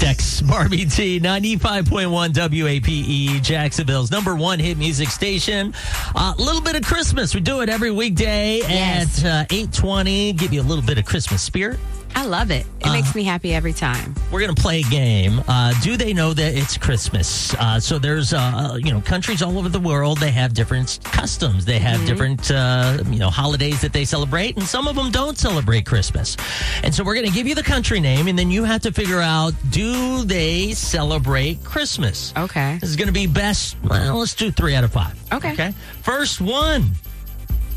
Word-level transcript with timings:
Dex 0.00 0.40
Barbie 0.40 0.86
T, 0.86 1.20
95.1 1.20 2.32
WAPE, 2.32 3.42
Jacksonville's 3.42 4.10
number 4.10 4.34
one 4.34 4.58
hit 4.58 4.78
music 4.78 5.10
station. 5.10 5.74
A 6.16 6.18
uh, 6.18 6.34
little 6.38 6.62
bit 6.62 6.74
of 6.74 6.82
Christmas. 6.82 7.34
We 7.34 7.42
do 7.42 7.60
it 7.60 7.68
every 7.68 7.90
weekday 7.90 8.60
Yes. 8.60 9.22
at 9.22 9.42
uh, 9.42 9.54
820. 9.54 10.32
Give 10.32 10.54
you 10.54 10.62
a 10.62 10.64
little 10.64 10.82
bit 10.84 10.96
of 10.96 11.04
Christmas 11.04 11.42
spirit. 11.42 11.78
I 12.12 12.26
love 12.26 12.50
it. 12.50 12.66
It 12.80 12.90
makes 12.90 13.14
me 13.14 13.22
happy 13.22 13.54
every 13.54 13.72
time. 13.72 14.16
We're 14.32 14.40
going 14.40 14.52
to 14.54 14.60
play 14.60 14.80
a 14.80 14.90
game. 14.90 15.40
Uh, 15.46 15.72
do 15.80 15.96
they 15.96 16.12
know 16.12 16.34
that 16.34 16.54
it's 16.56 16.76
Christmas? 16.76 17.54
Uh, 17.54 17.78
so 17.78 18.00
there's, 18.00 18.32
uh, 18.32 18.76
you 18.82 18.92
know, 18.92 19.00
countries 19.00 19.42
all 19.42 19.56
over 19.56 19.68
the 19.68 19.78
world. 19.78 20.18
They 20.18 20.32
have 20.32 20.52
different 20.52 20.98
customs. 21.04 21.64
They 21.64 21.78
have 21.78 22.04
different, 22.06 22.50
uh, 22.50 22.98
you 23.06 23.20
know, 23.20 23.30
holidays 23.30 23.80
that 23.82 23.92
they 23.92 24.04
celebrate, 24.04 24.56
and 24.56 24.66
some 24.66 24.88
of 24.88 24.96
them 24.96 25.12
don't 25.12 25.38
celebrate 25.38 25.86
Christmas. 25.86 26.36
And 26.82 26.92
so 26.92 27.04
we're 27.04 27.14
going 27.14 27.28
to 27.28 27.32
give 27.32 27.46
you 27.46 27.54
the 27.54 27.62
country 27.62 28.00
name, 28.00 28.26
and 28.26 28.36
then 28.36 28.50
you 28.50 28.64
have 28.64 28.80
to 28.82 28.92
figure 28.92 29.20
out 29.20 29.52
do 29.70 29.89
they 30.24 30.72
celebrate 30.72 31.62
Christmas? 31.64 32.32
Okay. 32.36 32.78
This 32.80 32.90
is 32.90 32.96
going 32.96 33.08
to 33.08 33.12
be 33.12 33.26
best. 33.26 33.76
Well, 33.82 34.18
let's 34.18 34.34
do 34.34 34.50
three 34.50 34.74
out 34.74 34.84
of 34.84 34.92
five. 34.92 35.18
Okay. 35.32 35.52
Okay. 35.52 35.74
First 36.02 36.40
one 36.40 36.90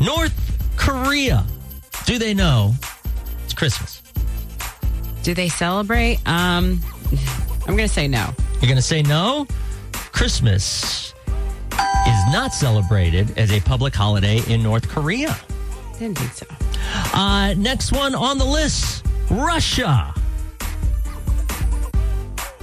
North 0.00 0.34
Korea. 0.76 1.44
Do 2.06 2.18
they 2.18 2.34
know 2.34 2.74
it's 3.44 3.54
Christmas? 3.54 4.02
Do 5.22 5.34
they 5.34 5.48
celebrate? 5.48 6.18
Um, 6.26 6.80
I'm 7.66 7.76
going 7.76 7.88
to 7.88 7.88
say 7.88 8.08
no. 8.08 8.30
You're 8.54 8.68
going 8.68 8.76
to 8.76 8.82
say 8.82 9.02
no? 9.02 9.46
Christmas 9.92 11.14
is 11.72 12.32
not 12.32 12.52
celebrated 12.52 13.38
as 13.38 13.52
a 13.52 13.60
public 13.60 13.94
holiday 13.94 14.40
in 14.48 14.62
North 14.62 14.88
Korea. 14.88 15.36
Didn't 15.98 16.18
think 16.18 16.32
so. 16.32 16.46
Uh, 17.14 17.54
next 17.56 17.92
one 17.92 18.14
on 18.14 18.38
the 18.38 18.44
list 18.44 19.04
Russia. 19.30 20.12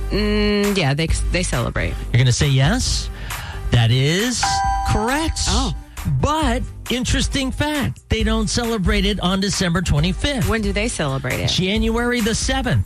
Mm, 0.10 0.76
yeah, 0.78 0.94
they 0.94 1.08
they 1.32 1.44
celebrate. 1.44 1.90
You're 1.90 2.14
going 2.14 2.26
to 2.26 2.32
say 2.32 2.48
yes? 2.48 3.10
That 3.72 3.92
is 3.92 4.44
correct. 4.92 5.40
Oh. 5.48 5.76
But 6.22 6.64
interesting 6.90 7.52
fact, 7.52 8.10
they 8.10 8.24
don't 8.24 8.48
celebrate 8.48 9.06
it 9.06 9.20
on 9.20 9.40
December 9.42 9.82
25th. 9.82 10.48
When 10.48 10.62
do 10.62 10.72
they 10.72 10.88
celebrate 10.88 11.40
it? 11.40 11.50
January 11.50 12.22
the 12.22 12.32
7th. 12.32 12.86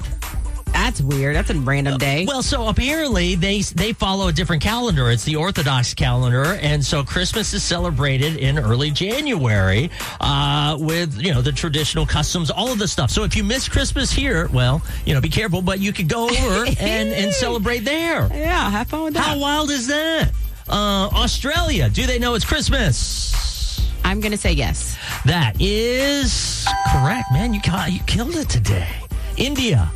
That's 0.83 0.99
weird. 0.99 1.37
That's 1.37 1.49
a 1.49 1.53
random 1.53 1.97
day. 1.97 2.25
Well, 2.27 2.43
so 2.43 2.67
apparently 2.67 3.35
they 3.35 3.61
they 3.61 3.93
follow 3.93 4.27
a 4.27 4.33
different 4.33 4.61
calendar. 4.61 5.09
It's 5.09 5.23
the 5.23 5.37
Orthodox 5.37 5.93
calendar, 5.93 6.59
and 6.61 6.83
so 6.83 7.05
Christmas 7.05 7.53
is 7.53 7.63
celebrated 7.63 8.35
in 8.35 8.59
early 8.59 8.91
January 8.91 9.89
uh, 10.19 10.75
with 10.77 11.17
you 11.21 11.33
know 11.33 11.41
the 11.41 11.53
traditional 11.53 12.05
customs, 12.05 12.51
all 12.51 12.69
of 12.69 12.79
the 12.79 12.87
stuff. 12.89 13.11
So 13.11 13.23
if 13.23 13.33
you 13.33 13.45
miss 13.45 13.69
Christmas 13.69 14.11
here, 14.11 14.49
well, 14.51 14.81
you 15.05 15.13
know, 15.13 15.21
be 15.21 15.29
careful, 15.29 15.61
but 15.61 15.79
you 15.79 15.93
could 15.93 16.09
go 16.09 16.27
over 16.27 16.65
and 16.81 17.13
and 17.13 17.31
celebrate 17.31 17.85
there. 17.85 18.27
yeah, 18.33 18.69
have 18.69 18.89
fun 18.89 19.03
with 19.05 19.13
that. 19.13 19.23
How 19.23 19.39
wild 19.39 19.71
is 19.71 19.87
that? 19.87 20.31
Uh, 20.67 21.07
Australia, 21.13 21.89
do 21.89 22.05
they 22.05 22.19
know 22.19 22.33
it's 22.33 22.43
Christmas? 22.43 23.89
I'm 24.03 24.19
going 24.19 24.33
to 24.33 24.37
say 24.37 24.51
yes. 24.51 24.97
That 25.23 25.55
is 25.61 26.67
correct, 26.91 27.31
man. 27.31 27.53
You 27.53 27.61
got 27.61 27.93
you 27.93 28.01
killed 28.01 28.35
it 28.35 28.49
today. 28.49 28.89
India, 29.37 29.89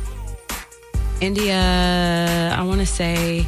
India, 1.20 2.54
I 2.56 2.62
want 2.62 2.80
to 2.80 2.86
say 2.86 3.46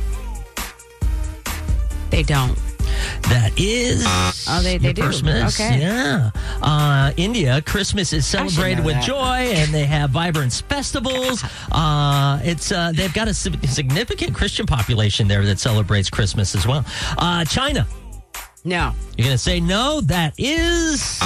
they 2.11 2.23
don't. 2.23 2.59
That 3.29 3.53
is 3.57 4.05
Oh, 4.49 4.61
they- 4.63 4.79
they 4.79 4.93
do. 4.93 5.03
Christmas. 5.03 5.59
Okay. 5.59 5.81
Yeah. 5.81 6.31
Uh, 6.61 7.13
India, 7.17 7.63
Christmas 7.63 8.13
is 8.13 8.27
celebrated 8.27 8.85
with 8.85 8.97
that. 8.97 9.05
joy 9.05 9.53
and 9.55 9.73
they 9.73 9.85
have 9.85 10.11
vibrant 10.11 10.53
festivals. 10.69 11.45
Uh, 11.71 12.41
it's 12.43 12.73
uh, 12.73 12.93
They've 12.95 13.13
got 13.15 13.29
a 13.29 13.35
significant 13.35 14.35
Christian 14.35 14.67
population 14.67 15.29
there 15.29 15.45
that 15.45 15.61
celebrates 15.61 16.11
Christmas 16.11 16.55
as 16.55 16.67
well. 16.67 16.85
Uh, 17.19 17.45
China, 17.45 17.87
No. 18.65 18.93
you're 19.17 19.25
going 19.27 19.35
to 19.35 19.39
say 19.39 19.61
no? 19.61 20.01
That 20.03 20.35
is. 20.37 21.21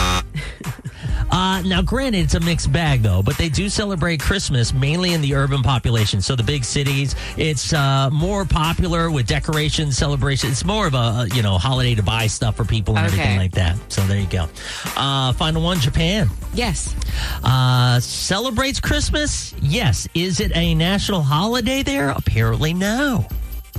Uh, 1.34 1.60
now, 1.62 1.82
granted, 1.82 2.18
it's 2.20 2.34
a 2.34 2.40
mixed 2.40 2.72
bag, 2.72 3.02
though, 3.02 3.20
but 3.20 3.36
they 3.36 3.48
do 3.48 3.68
celebrate 3.68 4.20
Christmas 4.20 4.72
mainly 4.72 5.14
in 5.14 5.20
the 5.20 5.34
urban 5.34 5.62
population. 5.64 6.20
So, 6.22 6.36
the 6.36 6.44
big 6.44 6.64
cities, 6.64 7.16
it's 7.36 7.72
uh, 7.72 8.08
more 8.12 8.44
popular 8.44 9.10
with 9.10 9.26
decorations, 9.26 9.96
celebrations. 9.96 10.52
It's 10.52 10.64
more 10.64 10.86
of 10.86 10.94
a, 10.94 11.26
you 11.34 11.42
know, 11.42 11.58
holiday 11.58 11.96
to 11.96 12.04
buy 12.04 12.28
stuff 12.28 12.54
for 12.56 12.64
people 12.64 12.96
and 12.96 13.06
Okay. 13.08 13.16
everything 13.16 13.38
like 13.38 13.52
that. 13.52 13.76
So, 13.92 14.06
there 14.06 14.20
you 14.20 14.28
go. 14.28 14.48
Uh, 14.96 15.32
final 15.32 15.60
one 15.62 15.80
Japan. 15.80 16.28
Yes. 16.54 16.94
Uh, 17.42 17.98
celebrates 17.98 18.78
Christmas? 18.78 19.54
Yes. 19.60 20.06
Is 20.14 20.38
it 20.38 20.52
a 20.54 20.74
national 20.76 21.22
holiday 21.22 21.82
there? 21.82 22.10
Apparently, 22.10 22.72
no. 22.74 23.26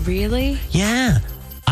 Really? 0.03 0.57
Yeah. 0.71 1.19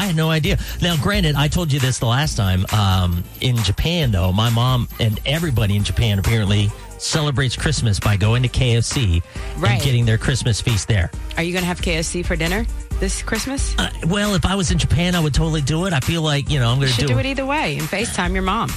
I 0.03 0.07
had 0.07 0.15
no 0.17 0.29
idea. 0.29 0.57
Now, 0.81 0.97
granted, 0.97 1.35
I 1.35 1.47
told 1.47 1.71
you 1.71 1.79
this 1.79 1.97
the 1.99 2.07
last 2.07 2.35
time. 2.35 2.65
Um, 2.73 3.23
in 3.39 3.55
Japan, 3.63 4.11
though, 4.11 4.33
my 4.33 4.49
mom 4.49 4.89
and 4.99 5.17
everybody 5.25 5.77
in 5.77 5.85
Japan 5.85 6.19
apparently 6.19 6.69
celebrates 6.97 7.55
Christmas 7.55 8.01
by 8.01 8.17
going 8.17 8.43
to 8.43 8.49
KFC 8.49 9.23
and 9.53 9.61
Right. 9.63 9.81
getting 9.81 10.05
their 10.05 10.17
Christmas 10.17 10.59
feast 10.59 10.89
there. 10.89 11.09
Are 11.37 11.43
you 11.43 11.53
going 11.53 11.61
to 11.63 11.67
have 11.67 11.79
KFC 11.79 12.25
for 12.25 12.35
dinner 12.35 12.65
this 12.99 13.21
Christmas? 13.23 13.73
Uh, 13.77 13.89
well, 14.07 14.35
if 14.35 14.45
I 14.45 14.55
was 14.55 14.71
in 14.71 14.77
Japan, 14.77 15.15
I 15.15 15.21
would 15.21 15.33
totally 15.33 15.61
do 15.61 15.85
it. 15.85 15.93
I 15.93 16.01
feel 16.01 16.21
like 16.21 16.49
you 16.49 16.59
know 16.59 16.69
I'm 16.69 16.79
going 16.79 16.91
to 16.91 16.97
do, 16.99 17.07
do 17.07 17.17
it 17.19 17.25
either 17.25 17.45
way 17.45 17.77
and 17.77 17.87
FaceTime 17.87 18.33
your 18.33 18.43
mom. 18.43 18.69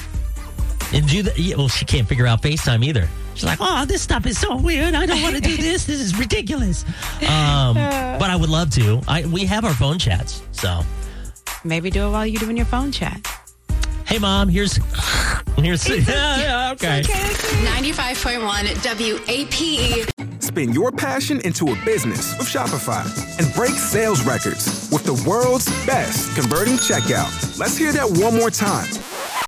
and 0.93 1.09
do 1.09 1.23
the. 1.25 1.33
Yeah, 1.41 1.57
well, 1.57 1.67
she 1.69 1.85
can't 1.85 2.07
figure 2.09 2.29
out 2.29 2.41
FaceTime 2.41 2.85
either. 2.85 3.09
She's 3.35 3.45
like, 3.45 3.59
"Oh, 3.61 3.85
this 3.85 4.01
stuff 4.01 4.27
is 4.27 4.39
so 4.39 4.57
weird. 4.57 4.95
I 4.95 5.07
don't 5.07 5.23
want 5.23 5.35
to 5.35 5.41
do 5.41 5.57
this. 5.69 5.87
This 5.87 6.01
is 6.01 6.17
ridiculous." 6.17 6.85
Um, 7.29 7.75
but 7.75 8.31
I 8.31 8.37
would 8.37 8.49
love 8.49 8.71
to. 8.75 9.01
I 9.09 9.27
we 9.27 9.45
have 9.47 9.65
our 9.65 9.75
phone 9.75 9.99
chats, 9.99 10.41
so. 10.53 10.83
Maybe 11.66 11.91
do 11.91 12.06
it 12.06 12.10
while 12.10 12.27
you're 12.27 12.41
doing 12.41 12.56
your 12.56 12.66
phone 12.66 12.93
chat. 12.93 13.27
Hey, 14.06 14.19
mom. 14.19 14.49
Here's 14.49 14.77
here's. 15.56 15.88
yeah, 16.09 16.38
yeah, 16.38 16.72
okay. 16.72 17.03
95.1 17.03 18.66
WAPE. 18.84 20.43
Spin 20.43 20.72
your 20.72 20.93
passion 20.93 21.41
into 21.41 21.72
a 21.72 21.84
business 21.84 22.38
with 22.38 22.47
Shopify 22.47 23.04
and 23.38 23.53
break 23.54 23.72
sales 23.72 24.25
records 24.25 24.88
with 24.93 25.04
the 25.04 25.28
world's 25.28 25.66
best 25.84 26.34
converting 26.37 26.75
checkout. 26.75 27.59
Let's 27.59 27.77
hear 27.77 27.93
that 27.93 28.09
one 28.09 28.37
more 28.37 28.50
time. 28.50 28.87